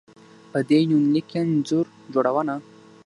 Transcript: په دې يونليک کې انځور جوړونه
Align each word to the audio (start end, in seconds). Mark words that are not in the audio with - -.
په 0.51 0.59
دې 0.69 0.79
يونليک 0.91 1.25
کې 1.31 1.39
انځور 1.43 1.85
جوړونه 2.13 2.55